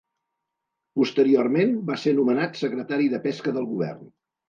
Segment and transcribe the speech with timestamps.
[1.01, 4.15] Posteriorment, va ser nomenat Secretari de Pesca del govern.